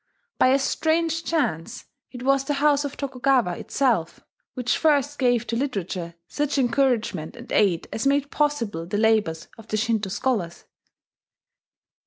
By 0.39 0.47
a 0.47 0.57
strange 0.57 1.23
chance, 1.23 1.85
it 2.09 2.23
was 2.23 2.43
the 2.45 2.55
house 2.55 2.83
of 2.83 2.97
Tokugawa 2.97 3.55
itself 3.57 4.19
which 4.55 4.79
first 4.79 5.19
gave 5.19 5.45
to 5.45 5.55
literature 5.55 6.15
such 6.27 6.57
encouragement 6.57 7.35
and 7.35 7.51
aid 7.51 7.87
as 7.93 8.07
made 8.07 8.31
possible 8.31 8.87
the 8.87 8.97
labours 8.97 9.47
of 9.59 9.67
the 9.67 9.77
Shinto 9.77 10.09
scholars. 10.09 10.65